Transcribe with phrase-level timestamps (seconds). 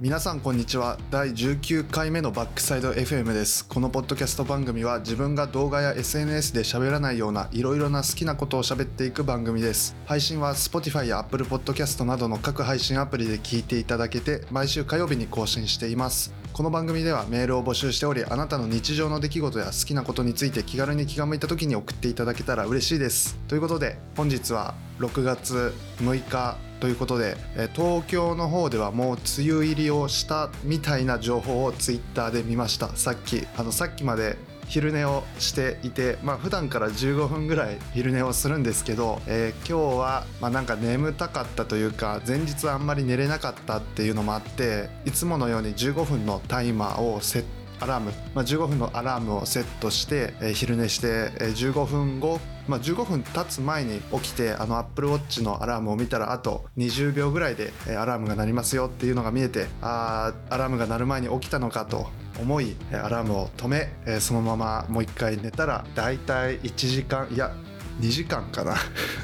[0.00, 0.96] 皆さんこんにちは。
[1.10, 3.66] 第19回目のバックサイド FM です。
[3.66, 9.96] このポッドキャスト番組は自分が動画や SNS で喋らないようないろいろな好きなことを喋っていく番組です。
[10.06, 16.32] 配信は Spotify や Apple Podcast などの各配信アプリで聞いていただけて毎週火曜日に更新しています。
[16.52, 23.36] この番組ではメールを募集しておりあなたの日常の出来事や好きなことについて気軽に気が向いた時に送っていただけたら嬉しいです。
[23.48, 27.36] ということで本日は6月6日ということで
[27.74, 32.88] 東京の方ではもう梅雨入りをしたみたいな情報をツイッターで見ました。
[32.96, 34.36] さっきあのさっきまで
[34.68, 62.08] 昼寝をしていてまあ普段から15分ぐらい昼寝をするんですけど、えー、今日はまあなんか眠たかったというか前日あんまり寝れなかったっていうのもあっていつものように15分のタイマーをセットアラーム、まあ、15分のアラームをセットして、えー、昼寝して、えー、15分後、まあ、15分経つ前に起きてあの Apple Watch のアラームを見たらあと20秒ぐらいで、えー、アラームが鳴りますよっていうのが見えてあアラームが鳴る前に起きたのかと
[62.40, 63.88] 思いアラームを止め、
[64.20, 67.52] そのままもう一回寝たらだいたい1時間いや
[68.00, 68.76] 2時間かな。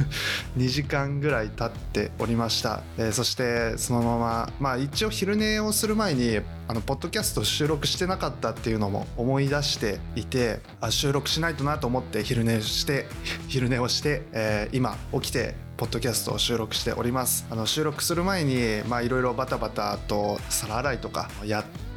[0.57, 13.07] 2時間ぐらい経っておりました、えー、そしてそのまままあ一応昼寝をする前にあのポッドキャスト収録してなかったっていうのも思い出していてあ収録しないとなと思って昼寝して
[13.49, 17.47] 昼寝をして、えー、今起きてポッドキャストを収録しております。
[17.51, 21.94] あの収録する前にいろいろバタバタと皿洗いとかやって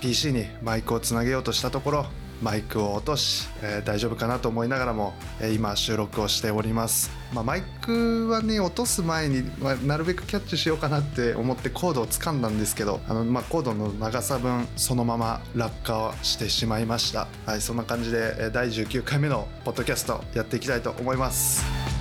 [0.00, 2.06] PC にマイクをつなげようとしたところ
[2.42, 17.28] マイクを落とし、えー、大丈夫かなと思いながらも、えー、今収録をしております、まあ、マイクはね落とす前に、まあ、なるべくキャッチしようかなって思ってコードを掴んだんですけどあの、まあ、コードの長さ分そのまま落下してしまいました。
[17.44, 21.99] はいそんな感じで第19回目のポッドキャストやっていきたいと思います。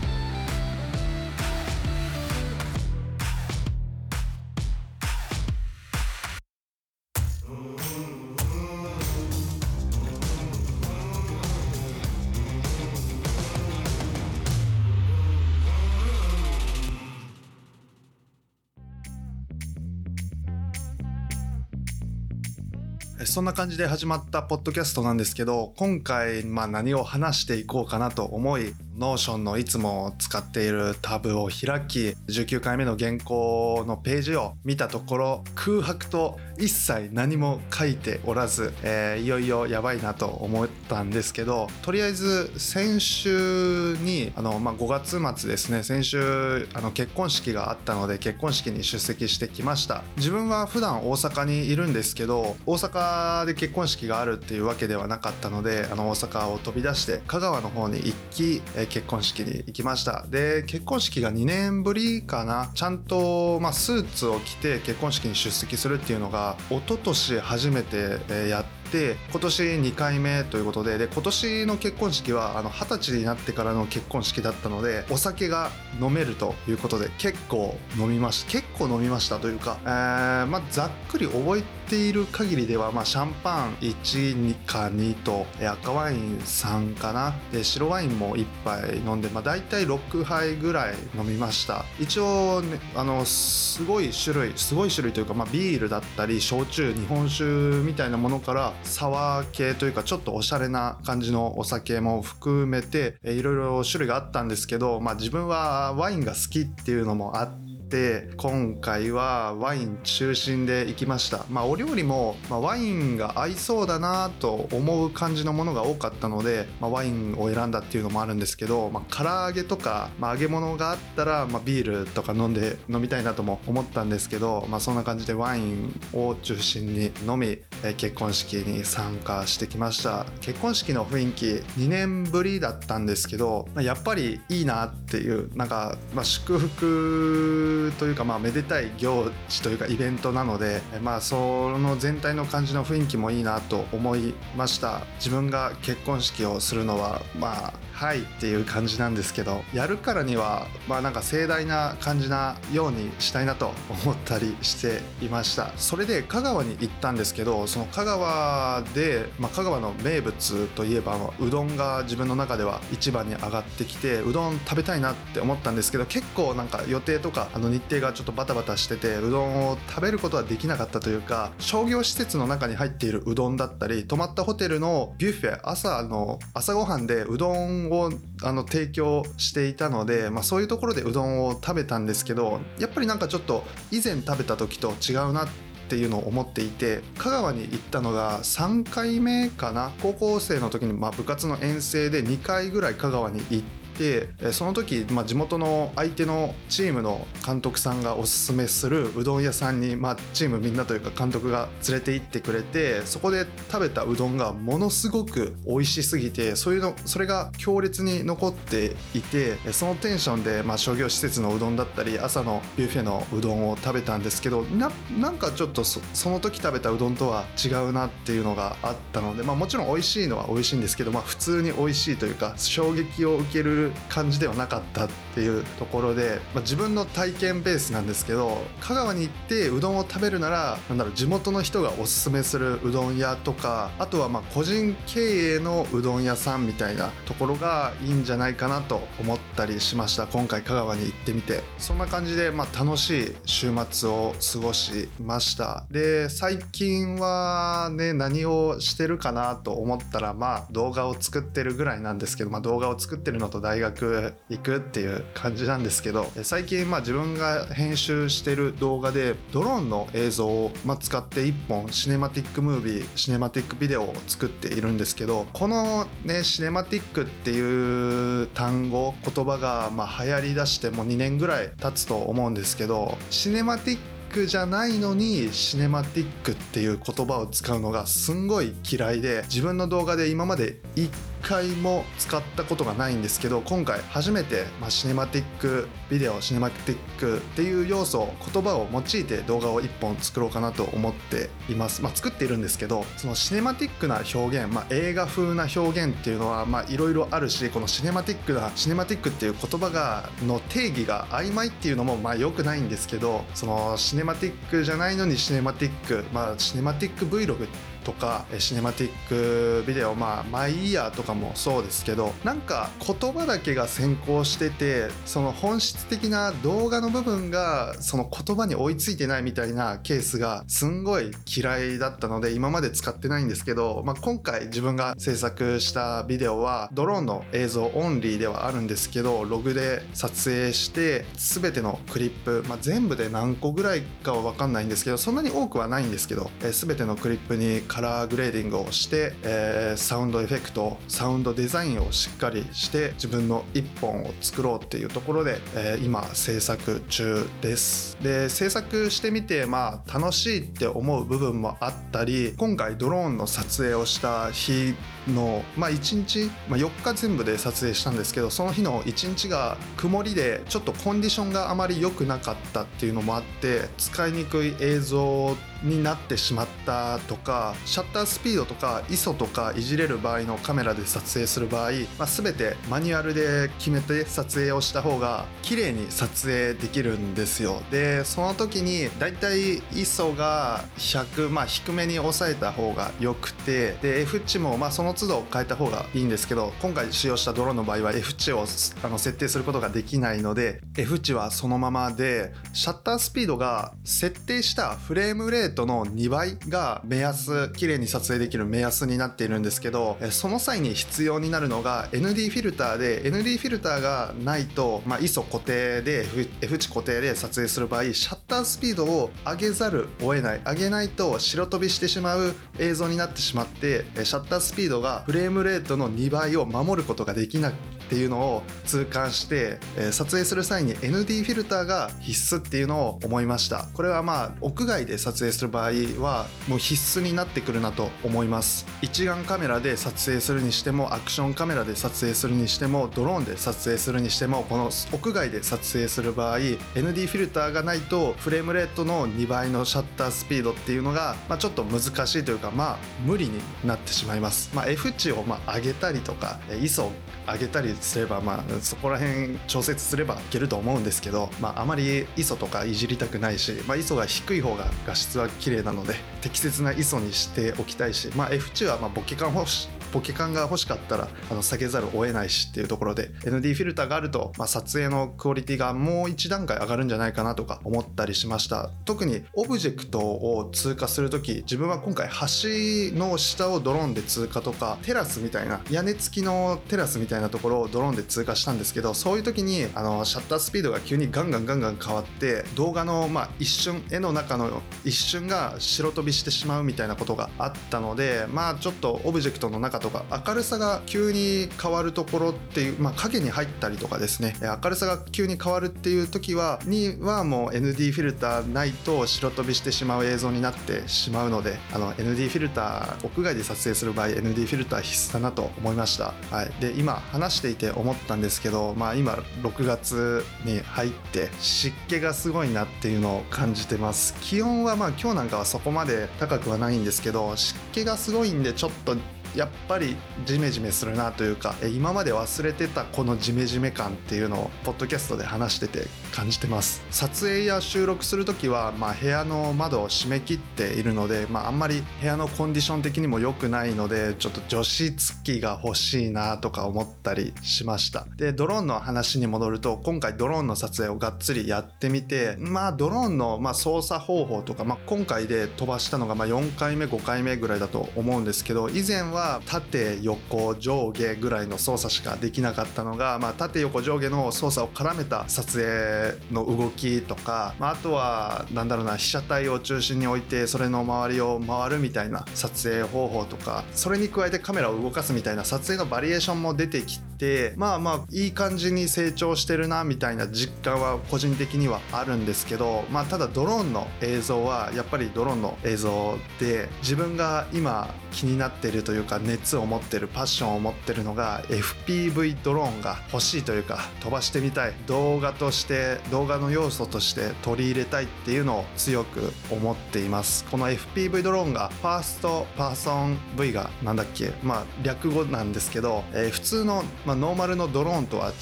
[23.40, 44.88] そんな感じで始まったポッドキャストなんですけど、今回、まあ何を話していこうかなと思い、 Notion のいつも使っているタブを開き、19回目の原稿のページを見たところ、空白と一切何も書いておらず、えー、いよいよやばいなと思ったんですけど、とりあえず先週に、あの、まあ、5
[45.22, 50.04] 月末ですね、先週、あの、結婚式があったので、結婚式に出席してきました。
[50.18, 60.26] 自分は普段大阪にいるんですけど、大阪で結婚式があるっていうわけではなかったので、あの、大阪を飛び出して、香川の方に行き、え結婚式に行きました。
[60.30, 62.72] で結婚式が2年ぶりかな。
[62.74, 68.20] ちゃんと、まあ、スーツを着て結婚式に出席するっていうのが一昨年初めて
[68.50, 75.70] やってっ今年2回目ということでで今年の結婚式はあの20歳になってからの結婚式だったのでお酒が
[76.02, 78.52] 飲めるということで結構飲みました。
[78.52, 87.34] 結構飲みましたというか、えー、まあ、ざっくり覚えている限りでは、まあ、シャンパン1か2と赤ワイン3かな。
[87.52, 91.86] で白ワインも1杯飲んで、まあ、大体6杯ぐらい飲みました。
[92.00, 111.46] 一応、ね、あのすごい種類すごい種類というか、まあ、ビールだったり焼酎日本酒みたいなものからサワー系というかちょっとおしゃれな感じのお酒も含めていろいろ種類があったんですけど、まあ、自分はワインが好きっていうのもあってって今回はワイン中心で行きました。
[111.50, 127.58] まあお料理も、まあ、ワインが合いそうだなと思う感じのものが多かったので、まあ、ワインを選んだっていうのもあるんですけど、まあ、唐揚げとか、まあ、揚げ物があったら、まあ、ビールとか飲んで飲みたいなとも思ったんですけど、まあ、そんな感じでワインを中心に飲み
[127.98, 130.28] 結婚式に参加してきました。
[130.42, 131.46] 結婚式の雰囲気
[131.80, 145.02] 2年ぶりだったんですけどまやっぱりいいなっていうなんか、まあ、祝福というか、まあ、めでたい行事というかイベントなので、まあ、その全体の感じの雰囲気もいいなと思いました。
[145.18, 155.74] 自分が結婚式をするのはまあはいっていう感じなんですけどやるからにはまあなんか盛大な感じなようにしたいなと思ったりしていました。
[155.76, 178.12] それで香川に行ったんですけどその香川で、まあ、香川の名物といえばうどんが自分の中では一番に上がってきてうどん食べたいなって思ったんですけど結構なんか予定とかあの日程がちょっとバタバタしててうどんを食べることはできなかったというか商業施設の中に入っているうどんだったり泊まったホテルのビュッフェ朝の朝ごはんでうどんを
[178.44, 185.48] あの提供していたので、まあ、そういうところでうどんを食べたんですけどやっぱりなんかちょっと以前食べた時と違うなっ
[185.90, 189.92] ていうのを思っていて香川に行ったのが3回目かな？
[190.02, 216.00] 高校生の時にま部活の遠征で2回ぐらい香川に行っててその時、まあ、地元の相手のチームの監督さんがおすすめするうどん屋さんに、まあ、チームみんなというか監督が連れて行ってくれてそこで食べたうどんがものすごく美味しすぎてそういうのそれが強烈に残っていてそのテンションで、まあ、商業施設のうどんだったり朝のビュッフェのうどんを食べたんですけどななんかちょっとそ
[216.30, 240.28] の時食べたうどんとは違うなっていうのがあったので、まあ、もちろん美味しいのは美味しいんですけど、まあ、普通に美味しいというか衝撃を受ける感じではなかったっていうところで、まあ、自分の体験ベースなんですけど香川に行ってうどんを食べるならなんだろう地元の人がおすすめするうどん屋とかあとはまあ個人経営のうどん屋さんみたいなところがいいんじゃないかなと思ったりしました。
[240.28, 241.64] 今回香川に行ってみて。
[241.78, 245.86] そんな感じでまあ楽しい週末を過ごしました。
[245.92, 274.00] で最近はね何をしてるかなと思ったらまあ動画を作ってるぐらいなんですけど、まあ、動画を作ってるのと大学行くっていう感じなんですけど最近まあ自分が編集してる動画でドローンの映像をま使って1本シネマティックムービーシネマティックビデオを作っているんですけどこのねシネマティックっていう単語言葉がまあ流行りだしてもう2年ぐらい経つと思うんですけどシネマティッ
[274.30, 281.10] クじゃないのにシネマティックっていう言葉を使うのがすんごい嫌いで自分の動画で今まで1
[281.42, 348.18] 回も使ったことがないんですけど今回初めて、まあ、シネマティックビデオシネマティックっていう要素言葉を用いて動画を1本作ろうかなと思っています、まあ、作っているんですけどそのシネマティックな表現、まあ、映画風な表現っていうのはいろいろあるしこのシネマティックなシネマティックっていう言葉がの定義が曖昧っていうのもまあ良くないんですけどそのシネマティックじゃないのにシネマティックまあシネマティック Vlog ってとかシネマティックビデオまあマイイヤーとかもそうですけどなんか言葉だけが先行しててその本質的な動画の部分がその言葉に追いついてないみたいなケースがすんごい嫌いだったので今まで使ってないんですけど、まあ、今回自分が制作したビデオはドローンの映像オンリーではあるんですけどログで撮影して全てのクリップ、まあ、全部で何個ぐらいかは分かんないんですけどそんなに多くはないんですけど、え全てのクリップにカラーグレーディングをして、えー、サウンドエフェクトサウンドデザインをしっかりして自分の一本を作ろうっていうところで、えー、今制作中です。
[348.24, 354.96] で制作してみてまあ楽しいって思う部分もあったり今回ドローンの撮影をした日
[355.30, 377.82] の、まあ、1日、まあ、4日全部で撮影したんですけどその日の1日が曇りでちょっとコンディションがあまり良くなかったっていうのもあって使いにくい映像になってしまったとかシャッタースピードとか ISO とかいじれる場合のカメラで撮影する場合、まあ、全てマニュアルで決めて撮影をした方が綺麗に撮影できるんですよ。
[377.92, 388.66] でその時にだいたい ISO が100まあ低めに抑えた方が良くてで F 値もまあその都度変えた方がいいんですけど今回使用したドローンの場合は F 値を
[389.04, 406.26] あの設定することができないので F 値はそのままでシャッタースピードが設定したフレームレートの2倍が目安綺麗に撮影できる目安になっているんですけどその際に必要になるのが ND フィルターで ND フィルターがないと、まあ、ISO 固定で
[406.62, 410.62] F, 値固定で撮影する場合シャッタースピードを上げざるを得ない。
[410.66, 417.74] 上げないと白飛びしてしまう映像になってしまってシャッタースピードがフレームレートの2倍を守ることができない
[418.10, 419.78] っていうのを痛感して、
[420.12, 423.86] 撮影する際に ND フィルターが必須っていうのを思いました。
[423.94, 428.88] これはまあ屋外で撮影する場合はもう必須になってくるなと思います。
[429.04, 447.12] 一眼カメラで撮影するにしてもアクションカメラで撮影するにしてもドローンで撮影するにしてもこの屋外で撮影する場合 ND フィルターがないとフレームレートの2倍のシャッタースピードっていうのが、まあ、ちょっと難しいというかまあ無理になってしまいます、まあ、F 値をまあ上げたりとか ISO を
[447.48, 468.90] 上げたりすればまあそこら辺調節すればいけると思うんですけど、まあ、あまり ISO とかいじりたくないし、まあ、ISO が低い方が画質は綺麗なので適切な ISO にしておきたいし、まあ、F 値はまボケ感方式ポケカンが欲しかったらあの下げざるを得ないしっていうところで ND フィルターがあると、まあ、撮影のクオリティがもう一段階上がるんじゃないかなとか思ったりしました。
[469.06, 494.56] 特にオブジェクトを通過する時自分は今回橋の下をドローンで通過とかテラスみたいな屋根付きのテラスみたいなところをドローンで通過したんですけどそういう時にあのシャッタースピードが急にガンガンガンガン変わって動画の、まあ、一瞬絵の中の一瞬が白飛びしてしまうみたいなことがあったのでまあちょっとオブジェクトの中とか明るさが急に変わるところっていう、まあ、影に入ったりとかですね。
[494.84, 514.36] 明るさが急に変わるっていう時はにはもう ND フィルターないと白飛びしてしまう映像になってしまうのであの ND フィルター屋外で撮影する場合 ND フィルター必須だなと思いました、はい、で今話していて思ったんですけど、まあ、今6月に入って湿気がすごいなっていうのを感じてます。
[514.42, 519.16] 気温はまあ今日なんかはそこまで高くはないんですけど湿気がすごいんでちょっと
[519.60, 527.04] やっぱりジメジメするなというか今まで忘れてたこのジメジメ感っていうのをポッドキャストで話してて感じてます。
[527.12, 538.26] 撮影や収録する時は、まあ、部屋の窓を閉め切っているので、まあ、あんまり部屋のコンディション的にも良くないのでちょっと除湿機が欲しいなとか思ったりしました。
[538.38, 584.94] でドローンの話に戻ると今回ドローンの撮影をがっつりやってみてまあドローンのま操作方法とか、まあ、今回で飛ばしたのがま4回目5回目ぐらいだと思うんですけど以前はは縦横上下ぐらいの操作しかできなかったのが、まあ、縦横上下の操作を絡めた撮影の動きとか、まあ、あとはなんだろうな被写体を中心に置いてそれの周りを回るみたいな撮影方法とかそれに加えてカメラを動かすみたいな撮影のバリエーションも出てきてまあまあいい感じに成長してるなみたいな実感は個人的にはあるんですけど、まあ、ただドローンの映像はやっぱりドローンの映像で自分が今気になってるというかか熱を持ってるパッションを持ってるのが FPV ドローンが欲しいというか飛ばしてみたい。
[585.06, 590.66] 動画として動画の要素として取り入れたいっていうのを強く思っています。
[590.66, 594.52] この FPV ドローンがファーストパーソン V がなんだっけ？
[594.64, 598.54] まあ略語なんですけど、えー、普通の、まあ、ノーマルのドローンとは違っ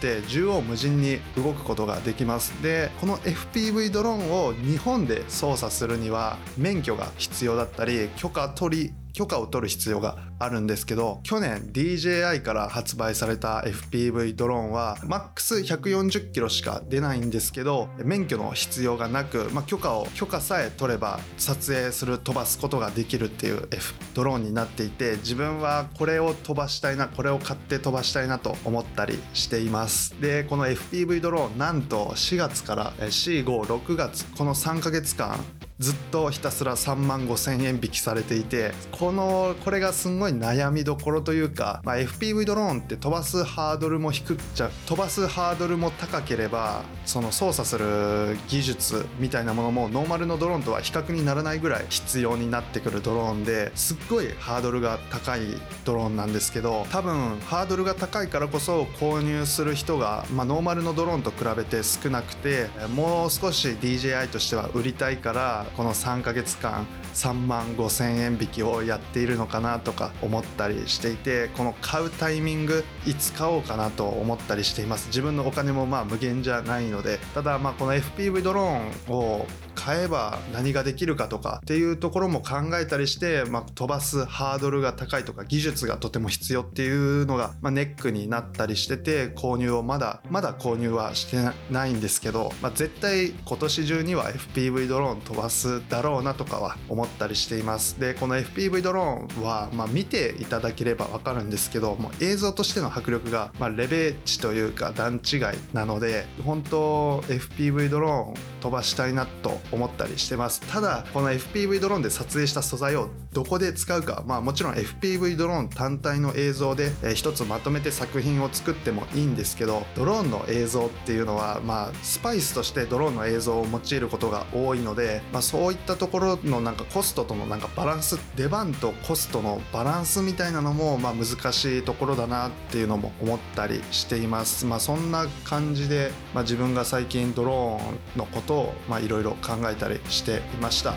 [0.00, 2.50] て縦横無尽に動くことができます。
[2.62, 30.14] でこの FPV ドローンを日本で操作するには免許が必要だったり許可取り許可を取る必要があるんですけど去年 DJI から発売された FPV ドローンはマックス140キロしか出ないんですけど免許の必要がなく、まあ、許可を許可さえ取れば撮影する飛ばすことができるっていう F ドローンになっていて自分はこれを飛ばしたいなこれを買って飛ばしたいなと思ったりしています。
[30.20, 35.42] でこの FPV ドローンなんと4月から456月この3ヶ月間
[35.78, 55.40] ずっとひたすら3万5千円引きされていてこのこれがすごい悩みどころというか、まあ、FPV ドローンって飛ばすハードルも低くちゃ飛ばすハードルも高ければその操作する技術みたいなものもノーマルのドローンとは比較にならないぐらい必要になってくるドローンですっごいハードルが高い
[55.84, 75.06] ドローンなんですけど多分ハードルが高いからこそ購入する人が、まあ、ノーマルのドローンと比べて少なくてもう少し DJI としては売りたいからこの3ヶ月間3万5千円引きをやっているのかなとか思ったりしていてこの買うタイミングいつ買おうかなと思ったりしています。
[75.08, 79.46] 自分のお金もまあ無限じゃないのでただまあこの FPV ドローンを
[79.76, 91.36] 買えば何ができるかとかっていうところも考えたりして、まあ、飛ばすハードルが高いとか技術がとても必要っていうのが、まあ、ネックになったりしてて購入をまだまだ購入はして
[91.70, 97.98] ないんですけど、まあ、絶対今年中には FPV ドローン飛ばすだろうなとかは思っったりしています。
[97.98, 105.40] でこの FPV ドローンは、まあ、見ていただければ分かるんですけども映像としての迫力が、まあ、レベチというか段違い
[105.72, 110.60] なので本当 FPV ドローン飛ばしたいなと思ったりしてます。
[110.60, 140.94] ただこの FPV ドローンで撮影した素材をどこで使うかまあもちろん FPV ドローン単体の映像で、えー、一つまとめて作品を作ってもいいんですけどドローンの映像っていうのはまあスパイスとしてドローンの映像を用いることが多いので、まあ、そういったところのなんかコストとのなんかバランス出番とコストのバランスみたいなのもまあ難しいところだなっていうのも思ったりしていますまあそんな感じで、まあ、自分が最近ドローンのことをいろいろ考えたりしていました。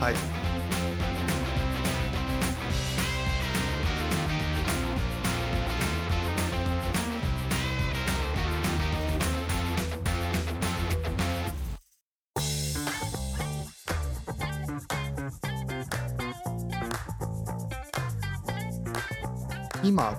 [0.00, 0.45] はい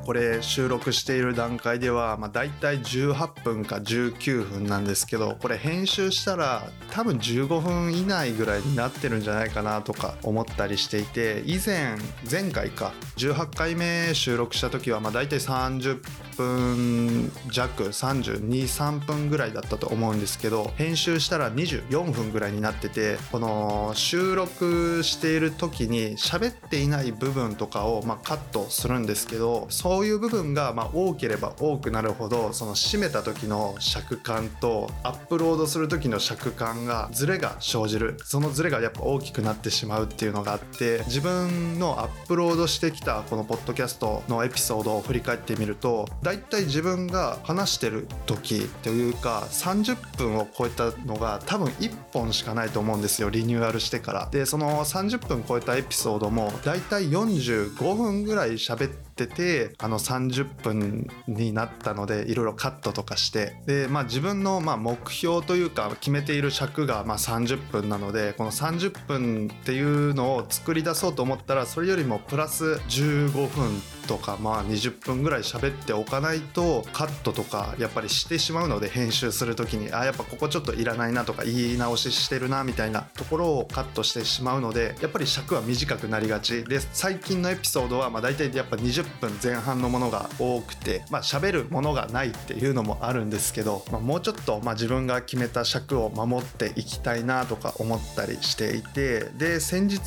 [0.08, 11.98] これ収録している段階では、まあ、大体18分か19分なんですけどこれ編集したら多分15分以内ぐらいになってるんじゃないかなとか思ったりしていて以前
[12.32, 16.00] 前回か18回目収録した時はまあ大体30
[16.38, 38.18] 分弱323分ぐらいだったと思うんですけど編集したら24分ぐらいになっててこの収録している時に喋っていない部分とかをまカットするんですけどそうういう部分がま多ければ多くなるほどその締めた時の尺感とアップロードする時の尺感がズレが生じる。
[38.24, 54.30] そのズレがやっぱ大きくなってしまうっていうのがあって自分のアップロードしてきたこのポッドキャストのエピソードを振り返ってみると大体自分が話してる時というか30分を超えたのが多分1本しかないと思うんですよリニューアルしてから。
[54.32, 86.64] でその30分超えたエピソードも大体45分ぐらい喋ってっててあの30分になったのでいろいろカットとかしてで、まあ、自分のま目標というか決めている尺がま30分なのでこの30分っていうのを作り出そうと思ったらそれよりもプラス15分とかまあ20分ぐらい喋っておかないとカットとかやっぱりしてしまうので編集する時にあやっぱここちょっといらないなとか言い直ししてるなみたいなところをカットしてしまうのでやっぱり尺は短くなりがち。
[86.64, 99.98] で最近のエピソードはまあ大体やっぱ20分前半のものが多くてまあ喋るものがないっていうのもあるんですけど、まあ、もうちょっとまあ自分が決めた尺を守っていきたいなとか思ったりしていてで先日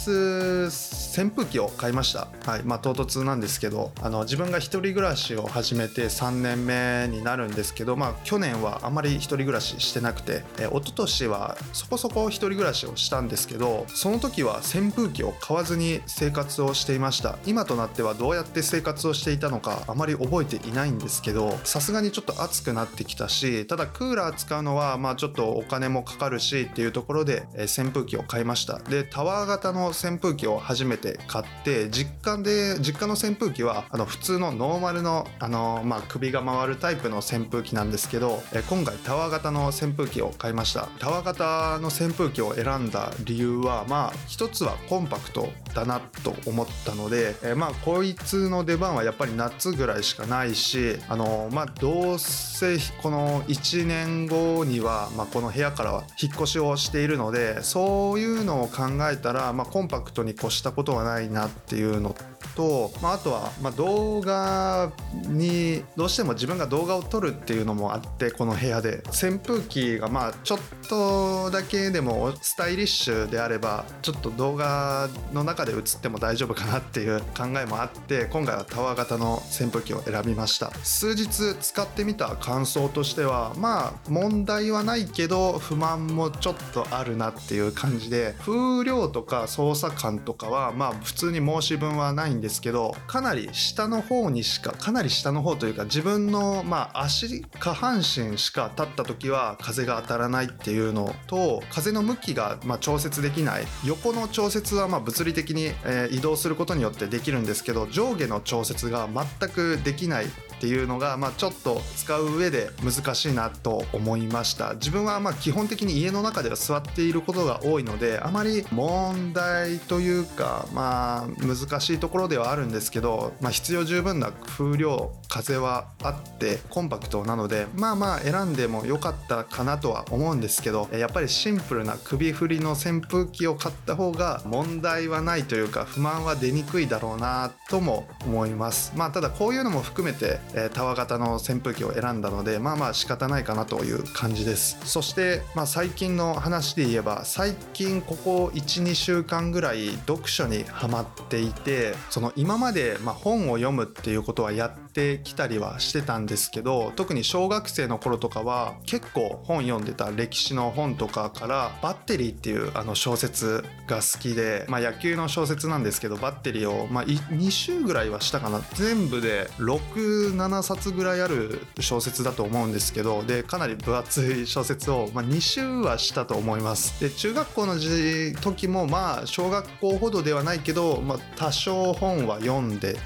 [1.21, 2.63] 扇風機を買いました、はい。
[2.65, 17.39] まあ、唐突なんですけどあの自分が1人暮らしを始めて3年目になるんですけど、まあ、去年はあまり1人暮らししてなくてえ一昨年はそこそこ1人暮らしをしたんですけどその時は扇風機を買わずに生活をしていました。
[17.47, 28.79] 今となってはどうやって生活をしていたのかあまり覚えていないんですけどさすがにちょっと暑くなってきたしただクーラー使うのはまあちょっとお金もかかるしっていうところで、え扇風機を買いました。
[28.79, 40.89] でタワー型の扇風機を初めて買って実家で実家の扇風機はあの普通のノーマルのあの、まあ、首が回るタイプの扇風機なんですけど、え今回タワー型の扇風機を買いました。
[40.99, 62.15] タワー型の扇風機を選んだ理由はまあ一つはコンパクトだなと思ったので、えまあこいつの出番はやっぱり夏ぐらいしかないしあのまあどうせこの1年後には、まあ、この部屋からは引っ越しをしているのでそういうのを考えたら、まあ、コンパクトに越したことはないなっていうの
[62.61, 64.93] と、まあ、あとは、まあ、動画
[65.29, 69.03] にどうしても自分が動画を撮るっていうのもあってこの部屋で。
[69.11, 80.71] 扇風機がまあちょっとだけでもスタイリッシュであればちょっと動画の中で映っても大丈夫かなっていう考えもあって今回はタワー型の扇風機を選びました。
[80.83, 103.65] 数日使ってみた感想としてはまあ問題はないけど不満もちょっとあるなっていう感じで風量とか操作感とかはまあ普通に申し分はないんですですけどかなり下の方にしかかなり下の方というか自分のまあ足下半身しか立った時は風が当たらないっていうのと風の向きがま調節できない。
[103.85, 105.71] 横の調節はま物理的に、
[106.11, 109.09] 移動することによってできるんですけど上下の調節が
[109.39, 110.27] 全くできない
[110.61, 114.75] っていうのが、まあ、ちょっと使う上で難しいなと思いました。
[114.75, 138.93] 自分はまあ基本的に家の中では座っていることが多いのであまり問題というかまあ難しいところではあるんですけど、まあ、必要十分な風量風はあってコンパクトなのでまあまあ選んでも良かったかなとは思うんですけどやっぱりシンプルな首振りの扇風機を買った方が問題はないというか不満は出にくいだろうなとも思います。
[138.95, 144.79] まあただこういうのも含めてえタワー型の扇風機を選んだのでまあまあ仕方ないかなという感じです。
[144.85, 168.61] そして、まあ、最近の話で言えば最近ここ12週間ぐらい読書にハマっていてその今まで、ま本を読むっていうことはやっててきたりはしてたんですけど特に小学生の頃とかは結構本読んでた歴史の本とかから「バッテリー」っていうあの小説が好きで、まあ、野球の小説なんですけどバッテリーを、まあ、2週ぐらいはしたかな。
[168.75, 177.01] 全部で6 7冊ぐらいある小説だと思うんですけどでかなり分厚い小説を、まあ、2週はしたと思います。
[177.01, 182.97] で中学校の時もまあ小学校ほどではないけど、まあ、多少本は読んで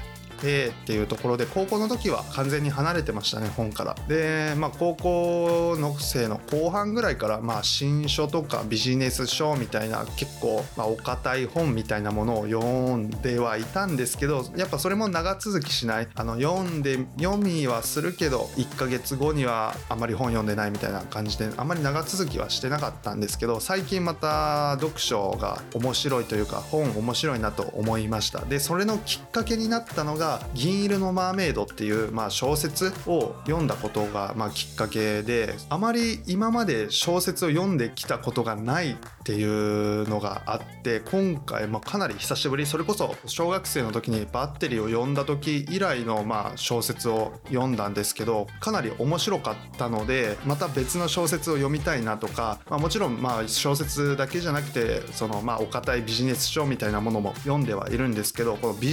[0.45, 3.95] てっていうところで高校の時は完全に離れてましたね本から。
[4.07, 12.63] でまあ高校の生の後半ぐらいからまあ新書とかビジネス書みたいな結構まあお堅い本みたいなものを読
[12.95, 16.07] んではいたんですけどやっぱそれも長続きしない。
[16.13, 28.45] あの読んで読みはするけど1ヶ月後にはあまり本読んでないみたいな感じであまり長続きはしてなかったんですけど最近また読書が面白いというか本面白いなと思いました。
[28.45, 58.85] でそれのきっかけになったのが「銀色のマーメイド」っていう、まあ、小説を読んだことが、まあ、きっかけであまり今まで小説を読んできたことがないっていうのがあって今回、まあ、かなり久しぶりそれこそ小学生の時にバッテリーを読んだ時以来の、まあ、小説を読んだんですけどかなり面白かったのでまた別の小説を読みたいなとか、まあ、もちろんまあ小説だけじゃなくてそのまあお堅いビジネス書みたいなものも読んではいるんですけどこのビ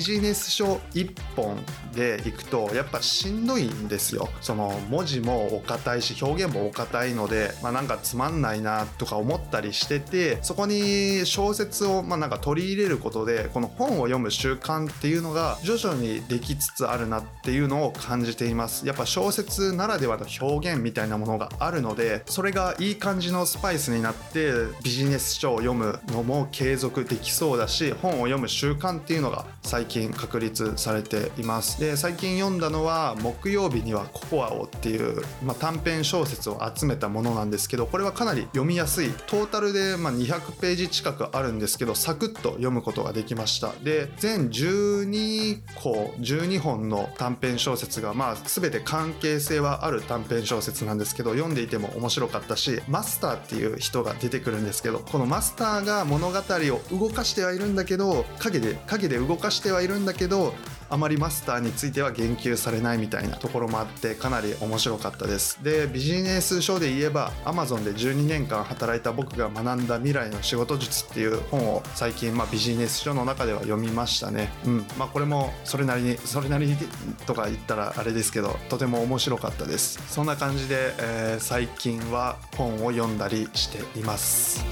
[0.00, 1.56] ジネス書1本
[1.92, 4.28] でいくとやっぱしんどいんですよ。
[4.40, 18.86] その文字もお堅いし表現もお堅いので、まあ、なんかつまんないなとか思ってったりしててそこに小説をまあなんか取り入れることでこの本を読む習慣っていうのが徐々にできつつあるなっていうのを感じています。
[18.86, 31.80] やっぱ小説ならではの表現みたいなものがあるのでそれがいい感じのスパイスになってビジネス書を読むのも継続できそうだし本を読む習慣っていうのが最近確立されています。
[31.80, 39.10] で最近読んだのは「木曜日にはココアを」っていう、まあ、短編小説を集めたものなんですけどこれはかなり読みやすい。
[39.26, 43.72] トータルでま200ページ近くあるんですけどサクッと読むことができました。
[43.82, 60.54] で全12個12本の短編小説がまあ全て関係性はある短編小説なんですけど読んでいても面白かったしマスターっていう人が出てくるんですけどこのマスターが物語を動かしてはいるんだけど影で影で動かしてはいるんだけど
[60.90, 65.62] あまりマスターについては言及されないみたいなところもあってかなり面白かったです。
[65.62, 74.50] でビジネス書で言えば Amazon で12年間働いた僕が学んだ未来の仕事術っていう本を最近、まあ、ビジネス書の中では読みましたね。
[74.66, 74.78] うん。
[74.98, 76.76] まあこれもそれなりにそれなりに
[77.24, 80.02] とか言ったらあれですけどとても面白かったです。
[80.08, 84.64] そんな感じで、えー、最近は本を読んだりしています。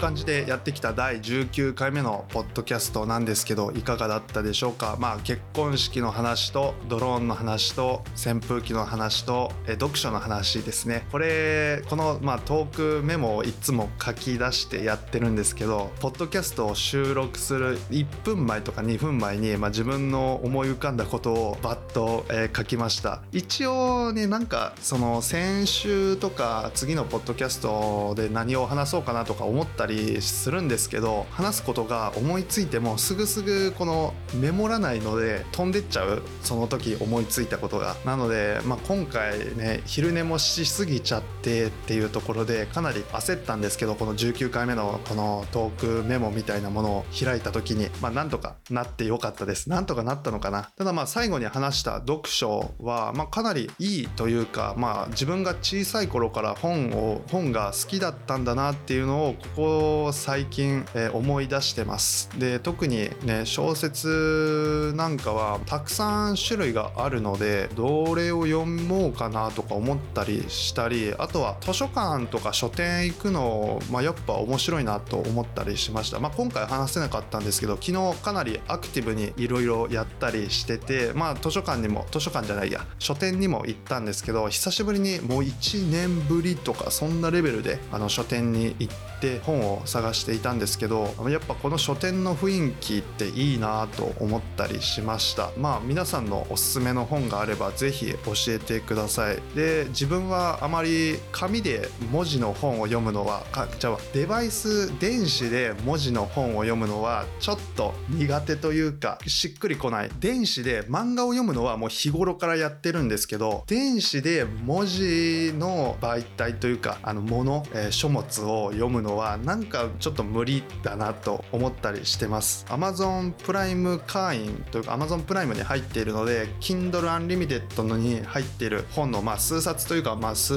[0.00, 4.96] 感じでやってきた第19回目のポッドキャストなんですけどいかがだったでしょうか？
[4.98, 11.06] まあ結婚式の話とドローンの話と扇風機の話とえ読書の話ですね。
[11.12, 23.20] これこのまあトークメモをいつも書き出してやってるんですけどポッドキャストを収録する1分前とか2分前に、まあ、自分の思い浮かんだことをバッと、えー、書きました。
[23.32, 37.96] 一応ねなんかその先週とか次のポッドキャストで何を話そうかなとか思ったりりするんですけど話すことが思いついてもすぐすぐこのメモらないので飛んでっちゃうその時思いついたことが。
[38.04, 49.68] なので、まあ、今回ね昼寝もしすぎちゃってっていうところでかなり焦ったんですけどこの19回目のこのトークメモみたいなものを開いた時にまあなんとかなってよかったです。
[49.68, 50.70] なんとかなったのかな。
[50.76, 59.62] ただまあ最後に話した読書は、まあ、かなりいいというかまあ自分が小さい頃から本を本が好きだったんだなっていうのをここ
[60.12, 62.30] 最近、え、思い出してます。
[62.38, 89.09] で特にね小説なんかはたくさん種類があるのでどれを読もうかなとか思ったりしたりあとは図書館とか書店行くの、まあ、やっぱ面白いなと思ったりしました、まあ、今回話せなかったんですけど昨日かなりアクティブにいろいろやったりしててまあ図書館にも図書館じゃないや書店にも行ったんですけど久しぶりにもう1年ぶりとかそんなレベルであの書店に行って
[89.44, 95.50] 本を探していたんですけどやっぱこの書店の雰囲気っていいなと思ったりしました。
[95.56, 99.38] まあ皆さんのおすすめの本があれば是非教えてください。
[99.54, 103.44] で自分はあまり紙で文字の本を読むのは
[103.78, 110.10] じゃあデバイス電子で文字の本を読むのはちょっと苦手というかしっくりこない。
[110.20, 122.64] 電子で漫画を読むのはもう日頃からやってるんですけど電子で文字の媒体というかあのもの、えー、書物を読むのはなんかちょっと無理だなと思ったりしてます。
[122.68, 130.54] Amazon プライム会員というか Amazon プライムに入っているので Kindle Unlimited のに入っている本のまあ数冊というかまあ数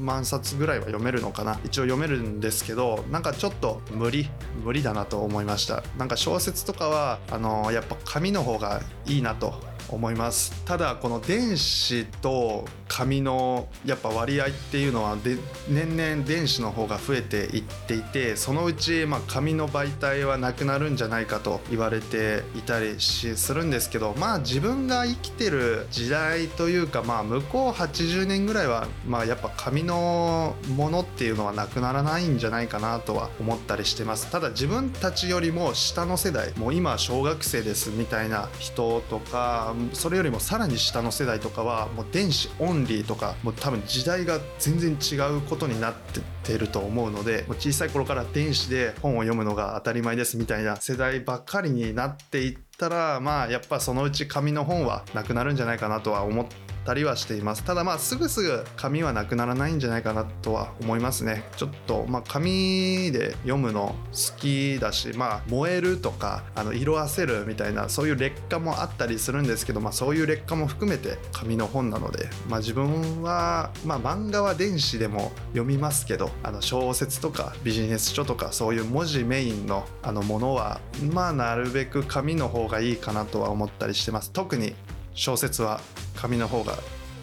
[0.00, 1.58] 万冊ぐらいは読めるのかな。
[1.64, 4.28] 一応読めるんですけどなんかちょっと無理
[4.64, 5.82] 無理だなと思いました。
[5.98, 10.52] なんか小説とかはあのやっぱ紙の方がいいなと思います。
[10.64, 15.36] ただこの電子と紙のやっぱ割合っていうのはで
[15.68, 34.30] 年々電子の方が増えていっていてそのうちまあ紙の媒体はなくなるんじゃないかと言われていたりしするんですけどまあ自分が生きてる時代というかまあ向こう80年ぐらいはまあやっぱ紙のものっていうのはなくならないんじゃないかなとは思ったりしてます。
[34.30, 57.64] ただ自分たちよりも下の世代もう今小学生ですみたいな人とかそれよりもさらに下の世代とかはもう電子オンリーとかもう多分時代が全然違うことになっててると思うのでもう小さい頃から電子で本を読むのが当たり前ですみたいな世代ばっかりになっていったらまあやっぱそのうち紙の本はなくなるんじゃないかなとは思ってたりはしています。
[57.64, 61.44] ただまあすぐすぐ紙はなくならないんじゃないかなとは思いますね。
[61.56, 80.80] ちょっとまあ紙で読むの好きだしまあ燃えるとかあの色あせるみたいなそういう劣化もあったりするんですけどまあそういう劣化も含めて紙の本なのでまあ自分はまあ漫画は電子でも読みますけどあの小説とかビジネス書とかそういう文字メインのあのものは
[81.12, 84.30] まあなるべく紙の方がいいかなとは思ったりしてます。
[84.30, 84.74] 特に
[85.14, 85.80] 小説は
[86.16, 86.76] 紙の方が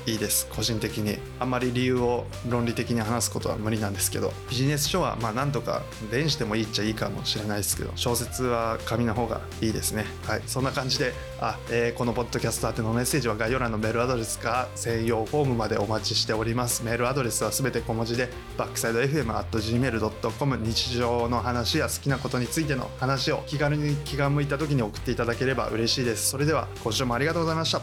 [0.06, 0.48] いいです。
[0.48, 1.18] 個人的に。
[1.40, 10.06] あんまり理由を論理的に話すことは無理なんですけどビジネス書はまあなんとか電子でもいいっちゃいいかもしれないですけど小説は紙の方がいいですね。
[10.24, 10.42] はい。
[10.46, 16.84] そんな感じであ、えー、このポッドキャスト宛てのメッセージは概要欄のメールアドレスか専用フォームまでお待ちしております。
[16.84, 26.30] メールアドレスはすべて小文字でバックサイド FM.gmail.com 日常の話や好きなことについての話を気軽に気が向いた時に送っていただければ嬉しいです。
[26.30, 27.82] それでは今週もありがとうございました。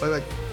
[0.00, 0.43] バイバイ。